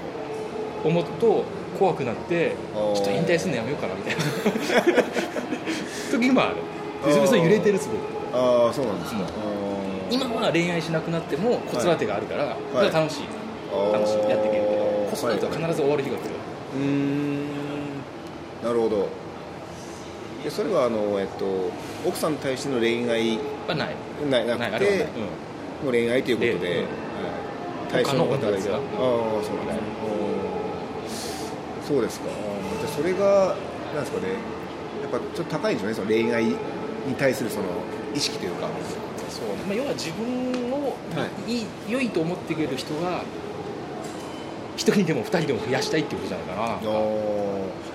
[0.84, 1.44] 思うと
[1.78, 2.56] 怖くなって
[2.96, 5.04] ちょっと引退するのやめようかなみたいな。
[6.12, 6.56] 時もある。
[7.06, 7.98] でそれそれ揺れてるすごい。
[8.34, 9.60] ああそうなんですか、うん
[10.12, 12.56] 今は恋愛しなくなっても子育てがあるから、は
[12.92, 13.28] 楽しい。
[13.94, 16.30] 楽しいやっていけるけど子育ては必ず終わる日が来る、
[16.76, 17.46] うーん。
[18.63, 19.08] なるほど。
[20.44, 21.46] でそれはあの、えっと、
[22.08, 23.38] 奥さんに対しての恋愛
[23.68, 23.96] はない。
[24.32, 25.06] ななくて
[25.84, 26.76] もう恋愛ということで、恋うん。
[26.76, 26.86] はい。
[27.92, 28.80] 対象の方がいああそうなんですね
[31.89, 32.28] そうですか。
[32.28, 33.56] じゃあそれが
[33.95, 34.34] なんですかね
[35.02, 36.56] やっぱちょっと高いんでしょうねその恋愛に
[37.17, 37.65] 対するその
[38.13, 38.69] 意識というか。
[39.30, 39.45] そう。
[39.67, 41.62] まあ、要は自分を、、はい。
[41.62, 43.23] い良いと思ってくれる人が
[44.75, 46.63] 一人でも二人でも増やしたいってことじゃないかな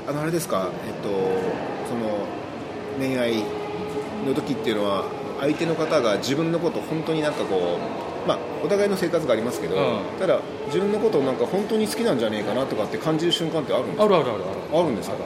[0.09, 0.71] あのあれですか。
[0.87, 1.09] えっと
[1.89, 2.27] その
[2.99, 3.45] 恋愛
[4.27, 5.05] の時っていうのは
[5.41, 9.99] 相手の方が自分のこと本当になんかこうまあお互いの生活がありますけど、うん。
[10.19, 14.05] ただ自分のことをなんか本当に好きなんじゃねえかなとかって感じる瞬間ってあるんですか？
[14.05, 14.81] あるあるあるある。
[14.81, 15.17] あるんですか？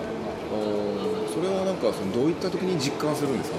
[1.34, 3.58] それはなんかそのどういった時に実感するんですか？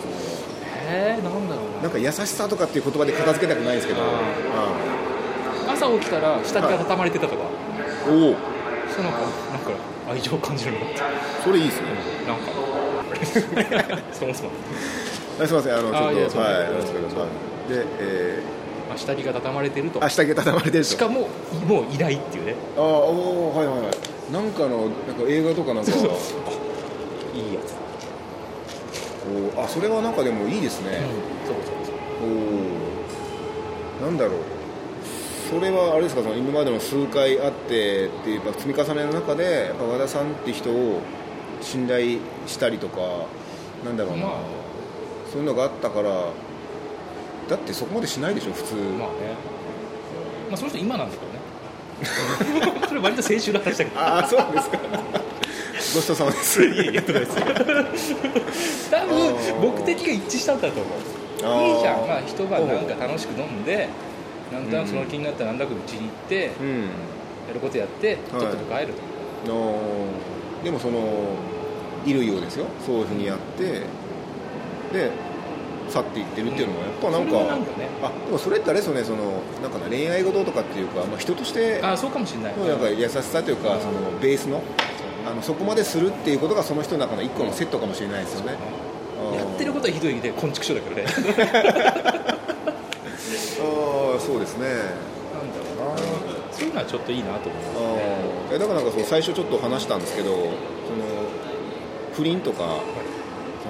[0.91, 1.83] えなんだろうな。
[1.83, 4.01] なんか優しさとかっていう言葉で片付けたくないんですけど。
[4.01, 4.73] あ
[5.71, 7.43] 朝起きたら下着が畳まれてたとか、
[8.07, 8.35] うんおお
[8.89, 9.19] そうなんか
[10.09, 10.79] 愛情を感じるの
[11.43, 11.87] それいいですね。
[12.27, 12.51] なんか。
[14.11, 14.53] そもそも、あ
[15.47, 18.41] すいませんあのちょっとはいでえ
[18.89, 20.09] まあ、下着が畳まれてると。
[20.09, 20.89] 下着が畳まれてると。
[20.89, 21.29] しかも
[21.67, 22.55] もういないっていうね。
[22.75, 24.33] ああおーはいはいはい。
[24.33, 25.91] なんかのなんか映画とかなんか。
[25.91, 26.11] そうそう。
[27.35, 31.01] おいいやつ、ーあそれはなんかでもいいですね、
[31.45, 31.95] そうそうそう。
[34.01, 34.39] おおなんだろう。
[35.49, 41.01] それはあれですかその今までの数回あってっていうか積み重ねの中で和田さんって人を
[41.61, 42.99] 信頼したりとか
[43.85, 44.58] なんだろうな、まあ
[45.31, 46.09] そういうのがあったから
[47.49, 49.35] だってそこまでしないでしょ普通、まあね。
[50.49, 51.39] まあその人今なんだけどね。
[52.87, 53.99] それ割と先週の話だけど。
[53.99, 54.79] ああそうですか。
[55.95, 56.63] ごちそうさまです。
[56.63, 57.35] いやいやとかです
[58.91, 61.73] 多分目的が一致したんだと思う。
[61.73, 63.87] いいじゃん、まあ、一晩なんか楽しく飲んで
[64.51, 66.81] なんとなくその気になったらなんだかうちに行って、うん。
[67.47, 68.93] やることやってとっとと帰る
[69.43, 69.79] と、の
[70.63, 70.99] でもその
[72.05, 72.65] いるようですよ。
[72.85, 73.81] そういうふうにやって
[74.93, 75.11] で
[75.89, 77.87] 去っていってるっていうのはやっぱなんかそれはなんかね。
[78.01, 82.57] あでもそれってあれですよねそのなんかな恋愛事とかっていうか、まあ、人としてああそうかもしれない。
[82.57, 83.81] のなんか優しさというか、うん。
[83.81, 84.61] そのベースの
[85.27, 88.57] あのそこまでするっていうことがその人の中の一個のセットかもしれないですよね、
[89.19, 89.35] あー。
[89.35, 91.05] やってることはひどいで昆虫症だからね。
[93.61, 94.67] ああそうですね。
[94.67, 94.83] なんだ
[95.83, 95.97] ろうな。
[96.51, 97.61] そういうのはちょっといいなと思う
[98.49, 98.55] あー。
[98.55, 100.49] えだからなんかそう最初ちょっと話したんですけどその
[102.13, 102.79] 不倫とか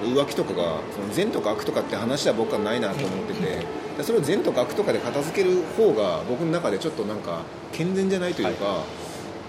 [0.01, 3.65] その浮気とかがその善とか悪とかって話は僕はないなと思ってて
[3.97, 7.41] でそれを善とか悪とかで片付ける方が僕の中でちょっとなんか
[7.73, 8.83] 健全じゃないというか、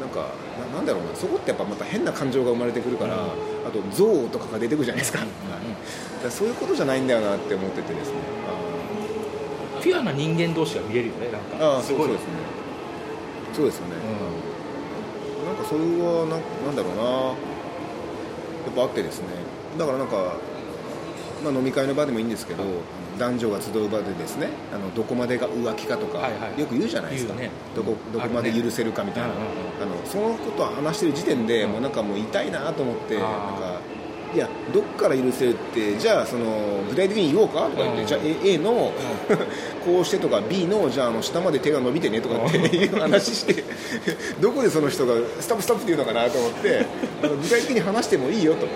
[0.01, 0.33] なんか
[0.73, 8.15] ななんだろうなそこってやっぱまた変な感情が生まれてくるから、うんあと憎悪とかが出てくるじゃないですか,、はいだからそういうことじゃないんだよなって思っててですね。
[9.83, 11.79] ピュアな人間同士が見れるよねなんか。
[11.79, 12.09] あすごい。
[12.09, 12.29] ですね。
[13.55, 13.95] そうですよね、
[15.45, 16.37] なんかそれはな
[16.67, 17.51] なんだろうな。
[18.75, 19.29] ぱあってですね
[19.79, 20.35] だからなんか、
[21.45, 22.65] まあ、飲み会の場でもいいんですけど、
[23.19, 27.51] 男女が集う場でですねあのどこまでが浮気かとか、はいはいよく言うじゃないですか、ね。
[27.77, 29.45] どこどこまで許せるかみたいな、うんうん
[29.81, 33.70] あのそのことを話してる時点で、もうなんかもう痛いなと思って、なんか
[34.33, 38.07] いやどっから許せるってじゃあその具体的に言おうかとか言って、うん。
[38.07, 38.93] じゃあ A, A の
[39.85, 43.65] こうしてとか B のじゃああの下まで手が伸びてねとかっていう話して
[44.41, 46.87] どこでその人がストップストップって言うのかなと思って
[47.43, 48.67] 具体的に話してもいいよと。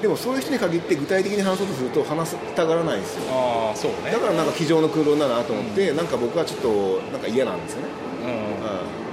[0.00, 3.20] でもそういう人に限って具体的に話そうとすると話したがらないんですよ。
[3.30, 4.10] ああそうね。
[4.12, 7.88] だからなんか机上の空論だなと思って、なんか僕はちょっとなんか嫌なんですよね。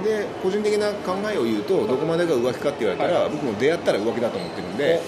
[0.02, 0.04] ん。
[0.04, 3.30] で個人的な考えを言うとどこまでが浮気かって言われたら、はい。
[3.30, 5.00] 僕も出会ったら浮気だと思ってるんで、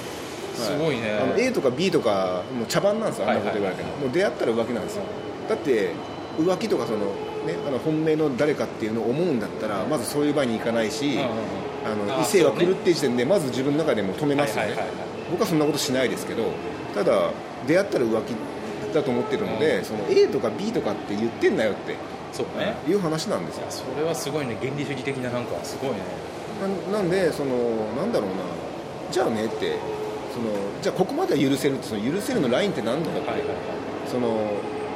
[0.56, 1.18] すごいね。
[1.20, 5.02] あの A とか B とかもう茶番なんですよあんなこと言われても、はいもう出会ったら浮気なんですよ。
[5.48, 5.90] だって
[6.38, 6.98] 浮気とかその、
[7.46, 15.06] ね、あの本命の誰かっていうのを思うんだったらまずそういう場に行かないし、ああの異性が来るっていう時点でまず自分の中でも止めますよね、はいはいはいはい。
[15.30, 16.44] 僕はそんなことしないですけど
[16.94, 17.30] ただ
[17.66, 19.84] 出会ったら浮気だと思ってるので、うん。
[19.84, 21.96] その A とか B とかって言ってんなよって
[22.32, 22.74] そうね。
[22.88, 23.66] いう話なんですよ。
[23.70, 24.56] それはすごいね。
[24.60, 25.96] 原理主義的ななんかすごいね。
[26.90, 27.54] ななんでその
[27.96, 28.36] なんだろうな。
[29.10, 29.76] じゃあねって
[30.36, 30.50] その
[30.82, 33.56] じゃあここまでは許せるってその許せるのラインって何だと、はいはいはい。
[34.06, 34.52] その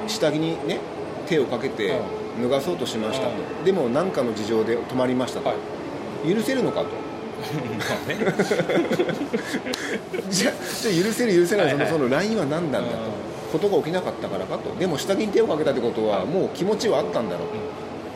[0.07, 0.79] 下着にね
[1.27, 1.99] 手をかけて
[2.43, 3.29] 脱がそうとしました。
[3.29, 5.55] と、うでも何かの事情で止まりましたと、は
[6.25, 6.35] い。
[6.35, 6.89] 許せるのかと。
[10.29, 11.89] じゃあ許せる許せないその,、はいはい。
[11.89, 12.97] そのラインは何なんだと、
[13.51, 14.79] ことが起きなかったからかと。
[14.79, 17.49] でも下着に手をかけたってことはもう気持ちはあったんだろう。
[17.49, 17.55] と、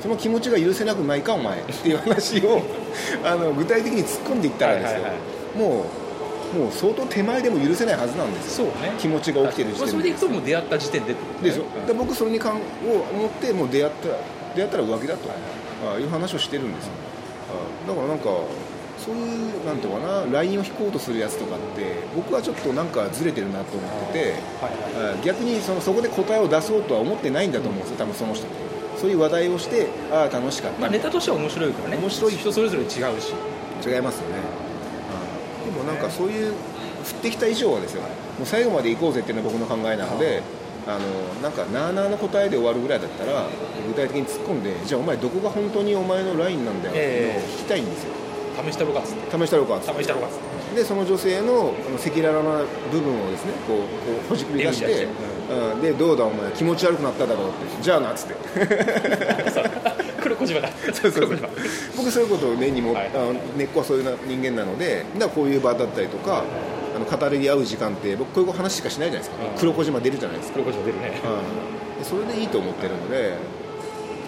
[0.02, 1.58] その気持ちが許せなくないかお前。
[1.58, 2.60] っていう話を
[3.24, 5.58] あの具体的に突っ込んでいったらですよ、はいはいはい。
[5.58, 6.03] もう
[6.54, 8.70] もう相当手前でも許せないはずなんですよ。
[8.70, 8.94] そうね。
[8.98, 9.96] 気持ちが起きてる時点で。
[9.98, 11.64] れでいくともう出会った時点ででしょ、
[11.94, 12.58] 僕それにかんを
[13.12, 14.08] 思ってもう出会った
[14.54, 15.28] 出会ったら浮気だと、
[15.94, 16.92] あいう話をしてるんですよ、
[17.86, 18.24] あだからなんか
[18.96, 24.18] そういうなんていうのかなラインを引こうとするやつとかって僕はちょっとなんかずれてるなと思ってて
[24.62, 25.14] はいはい。
[25.20, 27.96] あ逆にそのそこで答えを出そうとは思ってないんだと思うんですよ。
[27.98, 28.56] 多分その人って。
[28.96, 31.96] そういう話題をしてああ楽しかった、まあネタとしては面白いからね。
[31.96, 32.32] 面白い。
[32.32, 32.88] 人それぞれ違う
[33.20, 33.34] し。
[33.84, 34.36] 違いますよね、
[35.64, 36.52] でもなんかそういう
[37.04, 38.02] 振ってきた以上はですよ。
[38.02, 38.08] も
[38.42, 40.42] う最後まで行こうぜっていうのが僕の考えなので
[40.86, 43.46] あのなんかなあなあの答えで終わるぐらいだったら
[43.86, 48.12] 具体的に突っ込んでじゃあお前どこが本当にお前のラインなんだよっていうのを聞きたいんですよ。
[48.62, 49.38] 試したろかっつって。
[49.38, 50.02] 試したろうかっつって。
[50.02, 50.76] 試したろかっつって。
[50.76, 53.84] でその女性の赤裸々な部分をですねこうこ
[54.26, 55.08] うほじくり出して、
[55.50, 57.82] うん、でどうだお前気持ち悪くなっただろうって。
[57.82, 58.34] じゃあなっつって。
[58.66, 59.93] 黒
[60.46, 60.68] 小島だ。
[60.70, 61.48] そうそう黒小島。
[61.96, 63.10] 僕そういうことを根にも、はい。
[63.14, 66.44] あの根っこはそういうな人間なのでだこういう場だったりとか
[66.94, 69.58] あの語り合う時間って僕こういう話しかしないじゃないですか、うん。
[69.58, 71.20] 黒小島出るじゃないですか、黒小島出るね。
[71.24, 73.34] うんでそれでいいと思ってるので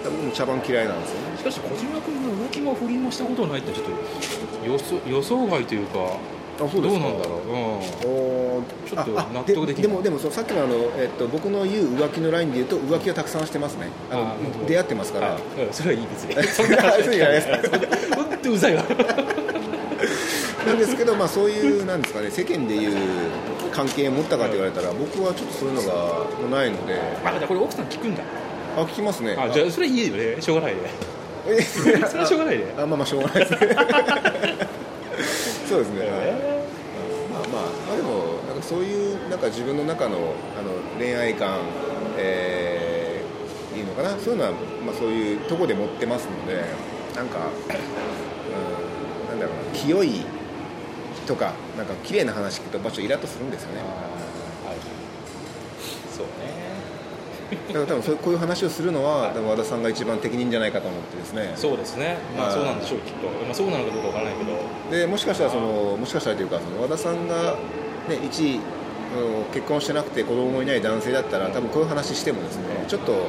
[0.04, 1.38] 多分茶番嫌いなんですよね。
[1.38, 3.90] しかし小島君の動きも不倫もしたことないってちょっと
[4.66, 6.16] 予想予想外というか
[6.64, 7.00] あそうですか。
[7.00, 9.82] どうなんだろう、うん、ちょっと納得できない。
[9.82, 13.88] でもでもそのさっきのあの、えっと、僕の言う浮気のラインで言うと浮気はたくさんしてますね。
[14.10, 15.38] あの出会ってますから、
[15.72, 17.48] それはいい別に そんな話じゃないです。
[17.70, 18.84] か本当うざいわ。
[20.66, 22.96] なんですけど、まあ、そういうなんですかね世間でいう
[23.72, 25.82] 関係を持ったかと言われたら僕はちょっとそういうの
[26.50, 26.98] がないので。
[27.24, 28.22] あじゃあこれ奥さん聞くんだ。
[28.76, 29.36] あ聞きますね。
[29.38, 30.42] あじゃあそれいいよね。
[30.42, 30.80] しょうがないね。
[31.48, 32.64] え それはしょうがないね。
[32.76, 34.85] あまあまあしょうがないですね
[35.68, 36.08] そうですね、はい。
[36.10, 36.64] え
[37.32, 41.58] まあまあ、まあでもなんかそういうなんか自分の中のあの恋愛観、
[42.16, 43.06] えー
[43.76, 44.10] いいのかな。
[44.18, 44.52] そういうのは、
[44.86, 46.64] まあ、そういうとこで持ってますので
[47.14, 49.78] なんか、うん、なんだろうな。
[49.78, 50.24] 清い
[51.26, 53.80] とかなんか綺麗な話聞くと場所イラッとするんですよね。
[53.80, 54.78] あはい。
[56.16, 56.55] そうね
[57.68, 61.52] だから多分こういう話をするのは多分和田さんが一番適任じゃないかと思ってですね。
[61.56, 62.18] そうですね。
[62.36, 62.52] まはい。
[62.52, 64.96] あそうなんでしょうきっと、まあ、そうなのかどうかわからないけど。
[64.96, 67.56] でもしかしたらそのもしかしたらというかその和田さんが、
[68.08, 68.60] ね、一
[69.14, 73.28] あの結婚してなくて子供もいない男性だったら多分こういう話してもですねちょっと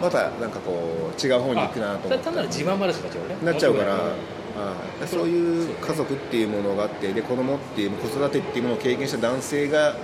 [0.00, 2.24] またなんかこう違う方に行くなと思って。
[2.24, 3.36] 単なる自慢話になっちゃうね。
[3.44, 4.12] なっちゃうから、面白いね。
[4.12, 4.42] はい
[5.06, 9.96] そういう家族っていうものがあってで子供っていう子育てっていうものを経験した男性が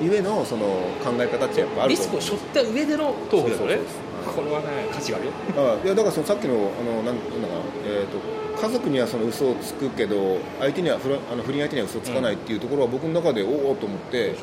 [0.00, 0.64] ゆえのその
[1.04, 4.06] 考え方ってやっぱあるリスクを背負った上でのトークだよね。
[4.34, 5.32] これはね価値があるよ。
[5.56, 8.18] あいやだからそのさっきのあのなんなんだかな、えー、と
[8.60, 14.34] 家族にはその嘘をつくけど相手には不倫あの不倫相手には嘘つかないっていうところは僕の中でおおと思って、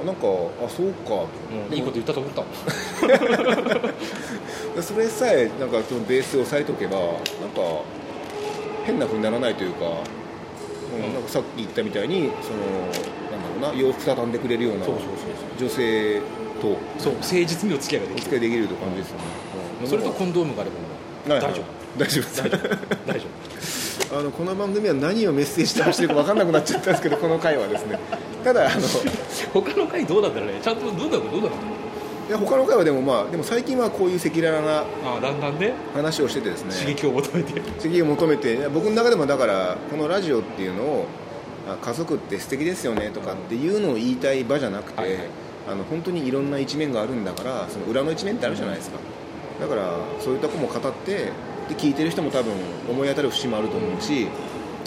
[0.00, 0.26] あなんか
[0.64, 1.28] あそうかと、
[1.74, 2.42] いいこと言ったと思った
[4.82, 7.16] それさえなんかそのベースを押さえておけばなんか
[8.84, 9.86] 変な風にならないというか,、
[10.94, 13.15] うん、なんかさっき言ったみたいにその
[13.56, 14.86] うな洋服畳んでくれるような
[15.58, 16.20] 女性
[16.60, 16.76] と。
[16.98, 18.28] そう誠実にお付き合いができる。
[18.28, 19.24] お付き合いできるという感じですよね、
[19.82, 19.88] うん。
[19.88, 21.64] それとコンドームがあれば大丈夫。
[21.98, 22.66] 大丈夫大丈夫。
[23.06, 24.16] 大丈夫。
[24.18, 27.98] あのこの番組は何をメッセージしてほしいか分かんなくなっちゃったんですけどこの回はですね。
[28.44, 28.80] ただあの
[29.52, 30.52] 他の回どうだったらね？
[30.62, 31.76] ちゃんとどうだろうどうだろう
[32.28, 34.84] いや他の回はでもまあでも最近はこういう赤裸々な
[35.94, 36.72] 話をしててですね。
[36.74, 37.60] 刺激を求めて。
[37.78, 38.68] 刺激を求めて。
[38.68, 41.25] 僕の中でもだからこのラジオっていうのをあ
[41.74, 45.22] 家族って素敵ですよねとかっていうのを言いたい場じゃなくて、はいはい。
[45.68, 48.98] あの本当にいろんな一面があるんだからその裏の一面ってあるじゃないですか。
[49.60, 51.32] だからそういった子も語って
[51.68, 52.52] で聞いてる人も多分
[52.88, 54.28] 思い当たる節もあると思うし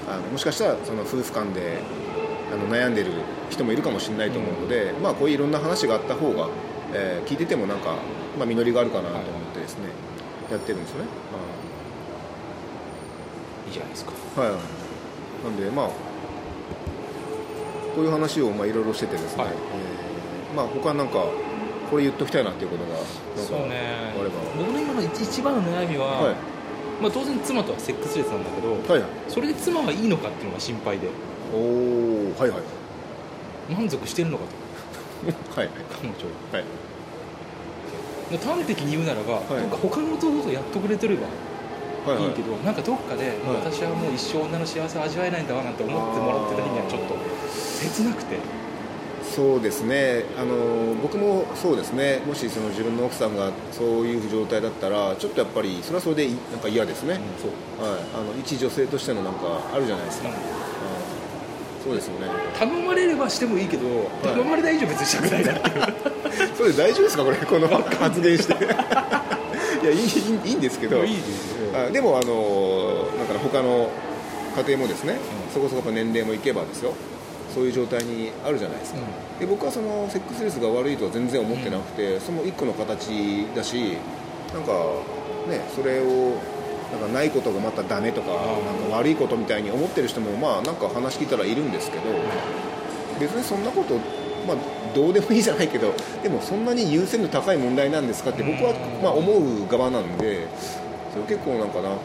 [0.08, 1.80] あのもしかしたらその夫婦間で
[2.54, 3.12] あの悩んでる
[3.50, 6.50] 人もいるかもしれないと思うので、まあ、こういういろんな話があった方が、
[6.94, 7.96] えー聞いててもなんか、
[8.38, 9.90] まあ、実りがあるかなと思ってですね、
[10.50, 11.10] やってるんですよね。
[13.68, 14.12] いいじゃないですか。
[14.42, 14.60] はい、はい、
[15.44, 15.90] なんでまあ
[17.96, 19.54] こういう話をまあいろいろしててですね、はい。
[19.54, 20.10] えー
[20.56, 21.26] まあ他なんか
[21.90, 22.98] これ言っときたいなっていうことが
[23.36, 24.14] そうね。
[24.14, 24.36] あれば。
[24.58, 26.36] 僕の今の一一番の悩みは、はい。
[27.02, 29.10] まあ、当然妻とはセックスレスなんだけど、はいはい。
[29.28, 31.08] それで妻はいいのかっていうのが心配で。
[31.54, 33.74] おおはいはい。
[33.74, 35.56] 満足してるのかと。
[35.60, 35.76] はいはい。
[36.02, 36.14] 彼女
[36.54, 36.60] は。
[36.60, 36.66] はい。
[38.38, 39.62] 端的に言うならば、い。
[39.62, 41.22] なんか他の弟とやっとくれてれば
[42.06, 42.66] はいはい。
[42.66, 47.16] なんかどっかで、私はもう一生女の幸せを味わえないんだわなんて思ってもらってた日にはちょっと
[47.80, 48.38] 切なくて。
[49.30, 50.26] そうですね。
[50.38, 52.20] あの僕もそうですね。
[52.26, 57.88] もしその自分の奥さんがそういう状態だったらちょっとやっぱりそれはそれでいなんか嫌ですね、そう。
[57.88, 59.40] はい、あの一女性としてのなんか
[59.74, 60.38] あるじゃないですか、なん。
[61.84, 62.28] そうですよね。
[62.58, 63.88] 頼まれればしてもいいけど、
[64.24, 67.38] 頼まれない以上別にしたくないなっていう それ大丈夫ですかこれ。
[67.38, 68.54] この発言して。
[69.82, 71.04] いやいいいいいいんですけど。
[71.06, 73.90] いいですよあでもあのなんか他の
[74.58, 75.54] 家庭もですね、うん。
[75.54, 76.94] そこそこ年齢もいけばですよ。
[77.54, 79.00] そういう状態にあるじゃないですか、
[79.40, 83.98] で僕はそのセックスレスが悪いとは全然思ってなくて、その一個の形だし
[84.54, 84.72] なんか
[85.50, 86.38] ねそれを
[86.92, 88.34] なんかないことがまたダメとか,、ん。
[88.34, 92.04] なんか悪いことみたいに思ってる人もまあなんか話聞いたらいるんですけど、
[93.20, 93.96] 別にそんなこと、
[94.48, 94.58] まあ、
[94.94, 100.48] どうでもいいじゃないけどでもそんなに優先度高い問題なんですかって僕は、まあ、思う側なんで
[101.12, 101.98] それ結構なんかなあの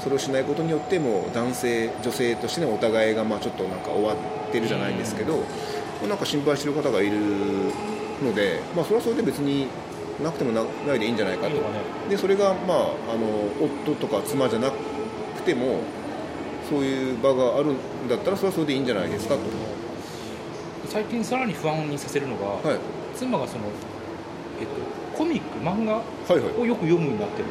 [0.00, 5.42] それをしないことによっても男性女性としてのお互いがまあちょっとなんか終わってるじゃないんですけど、
[6.08, 7.18] なんか心配してる方がいる
[8.22, 9.66] ので、まあ、それはそれで別に
[10.22, 11.56] なくてもなないでいいんじゃないかと。
[12.08, 12.78] でそれが、まあ、
[13.12, 13.50] あの
[13.84, 14.76] 夫とか妻じゃなく
[15.44, 15.80] ても
[16.68, 19.40] そういう場があるんだったらそれはそれでいいんじゃないですかと、
[20.88, 22.78] 最近さらに不安にさせるのが、はい、
[23.14, 23.64] 妻がその、
[24.60, 24.72] えっと、
[25.16, 26.60] コミック漫画はいはい。
[26.60, 27.48] をよく読むようになってる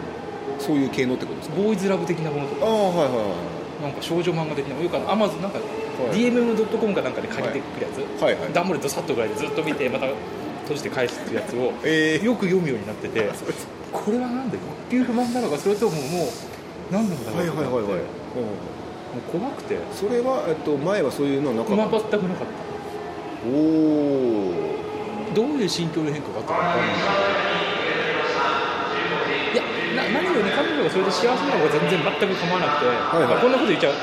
[0.59, 1.55] そういう系のってことですか？
[1.55, 2.65] ボーイズラブ的なものとか。
[2.65, 3.35] ああはいはいは
[3.81, 6.17] なんか少女漫画的なよくアマゾンなんかいはい。
[6.17, 8.35] DMM.com かなんかで借りてくるやつ、はい。
[8.35, 10.07] はい段ボールドサッとぐらいでずっと見てまた
[10.63, 12.25] 閉じて返すってやつをえー。
[12.25, 13.29] よく読むようになってて。
[13.91, 14.57] これはなんで
[14.89, 16.27] 一級不満なのかそれとももう
[16.91, 18.01] 何なんだろはいうはいはいはい、と思っても
[19.15, 19.75] うう怖くて。
[19.75, 21.99] ん、それは、えっと、前はそういうのなか今った。
[21.99, 22.47] 全くなかっ
[23.47, 24.53] おお
[25.29, 27.54] たどういう心境の変化があったか分か
[30.15, 33.27] 何より彼女がそれで幸せなのが全然全く構わなくて、いはい。
[33.27, 33.93] まあこんなこと言っちゃう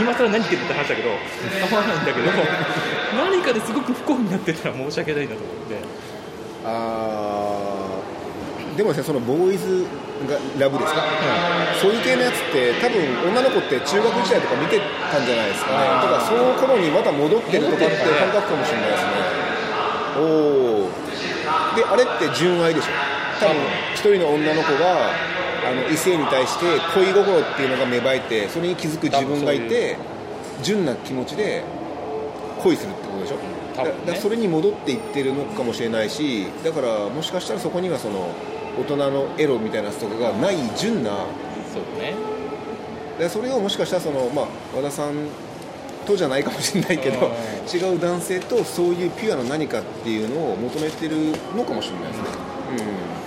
[0.00, 1.10] 今更何言ってるって話だけど
[1.68, 2.28] 構わないんだけど
[3.16, 5.76] 何かですごく不幸になってたら申し訳ないなと思って。
[6.64, 9.84] あーでもねそのボーイズ
[10.26, 11.02] がラブですか、
[11.80, 14.80] そういう系のやつって多分女の子って中学時代とか見て
[15.10, 15.76] たんじゃないですかね。
[15.78, 16.02] あー。
[16.04, 19.10] だからその頃にまた戻ってるとかって感覚かもしれないですね。
[20.16, 20.90] おお
[21.76, 23.44] であれって純愛でしょ？
[23.44, 23.56] 多分
[23.94, 25.10] 一人の女の子が
[25.64, 29.96] あの異性に対して恋心っていうのが芽生えてそれに気づく自分がいて
[30.62, 31.64] 純な気持ちで
[32.62, 33.36] 恋するってことでしょ？
[33.76, 34.06] 多分ね。
[34.06, 38.34] だだそれに戻っていってるのかもしれないしだからもしかしたらそこにはその
[38.78, 41.10] 大人のエロみたいなやつとかがない純な
[41.72, 42.14] そうね。
[43.18, 45.28] でそれをもしかしたらその、まあ、和田さん
[46.06, 47.32] とじゃないかもしれないけどうん
[47.68, 51.16] 違う男性とそういうピュアな何かっていうのを求めてる
[51.54, 52.28] のかもしれないですね、
[52.70, 52.76] うん。
[52.78, 53.21] まあ、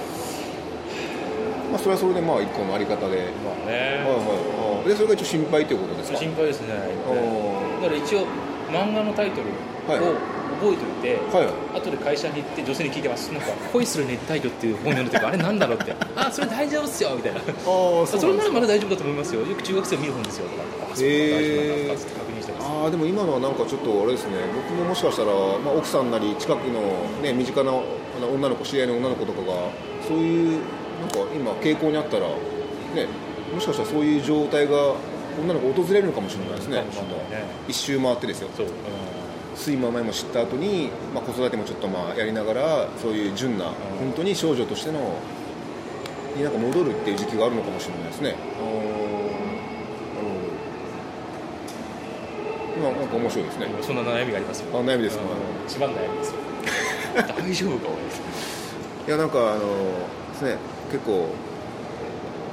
[1.86, 4.02] それはそれでまあ一個のあり方で、はいまあね。
[4.02, 6.18] はい、あでそれが一応心配ということですか？
[6.18, 8.26] 心配ですねあだから一応
[8.74, 9.54] 漫画のタイトル
[9.86, 10.00] はい。
[10.02, 10.18] を
[10.58, 11.78] 覚えておいて、ーはい。
[11.78, 17.40] 後で会社に行って女性に聞いてますなんか「恋する熱帯魚」っていう本読んでてあれなんだろうって「あそれ大丈夫っすよ」みたいな。
[17.40, 19.42] ああそれならまだ大丈夫だと思いますよ。
[19.42, 20.64] よく中学生見る本ですよとか。
[20.90, 22.66] あそうか大丈夫なんだって確認してます。
[22.66, 24.32] あーでも今のはなんかちょっとあれですね。
[24.56, 25.30] 僕ももしかしたら、
[25.62, 26.82] まあ、奥さんなり近くの、
[27.22, 27.72] ね、身近な
[28.34, 29.54] 女の子知り合いの女の子とかが
[30.08, 30.60] そういう
[31.06, 33.08] なんか今傾向にあったら、ね、
[33.54, 34.74] もしかしたらそういう状態が
[35.40, 36.78] 女の子訪れるのかもしれないですね。
[36.78, 36.84] ね。
[37.68, 38.50] 一周回ってですよ。
[39.58, 45.00] 睡魔前も知った後に、まあ、子育てもちょっとまあやりながらそういう純な、本当に少女としての
[46.36, 48.36] になんか戻るっていう時期があるのかもしれないですね。
[52.82, 53.68] まあなんか面白いですね。
[53.82, 54.78] そんな悩みがありますよ。
[54.78, 55.24] あ悩みですか？
[55.24, 55.28] う
[55.64, 55.66] ん。
[55.66, 56.36] 一番悩みですよ。
[57.16, 59.08] 大丈夫か俺。
[59.08, 59.60] いやなんかあの
[60.34, 60.58] ですね
[60.92, 61.30] 結構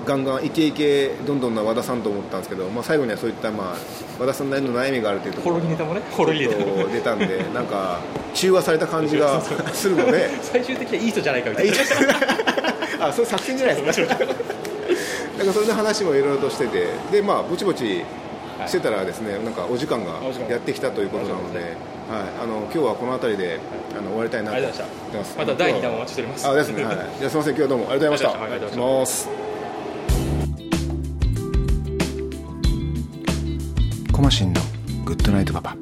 [0.05, 3.77] ガンガンイケイケどんどんな和田さんと思ったんですけど、まあ、最後にはそういった、まあ、
[4.19, 6.01] 和田さんなりの悩みがあるというところほろりネタもね。
[6.11, 8.01] ほろりネタもちょっと出たんでなんか
[8.35, 9.41] 中和された感じが
[9.73, 10.31] するので。
[10.43, 11.75] 最終的にはいい人じゃないかみたいな。
[13.09, 14.15] あそれ作戦じゃないですか
[15.39, 18.05] なんかそれで話もいろいろとしててでまあぼちぼち
[18.67, 21.71] してたらですね、なんかお時間がやってきたということなので、はい、
[22.43, 23.61] あの今日はこの辺りで
[23.97, 25.41] あの終わりたいなとありがとうございました。
[25.41, 26.49] また第2弾お待ちしております。
[26.49, 27.55] あですね、はい、じゃあすみません。
[27.55, 27.91] 今日はどうも。
[27.91, 28.43] ありがとうございました。
[28.43, 29.31] ありがとうございました。
[29.31, 29.37] ま
[34.09, 34.13] す。
[34.13, 34.61] コマシンの
[35.05, 35.77] グッドナイトパパ。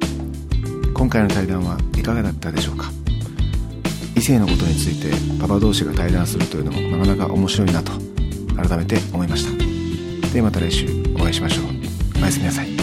[0.93, 2.91] 今回の対談はいかがだったでしょうか？
[4.15, 5.11] 異性のことについて
[5.41, 7.91] パパ同士が対談するというのもなかなか面白いなと
[8.55, 9.51] 改めて思いました。
[10.33, 11.65] ではまた来週お会いしましょう。
[11.65, 11.80] お
[12.31, 12.80] やすみなさい。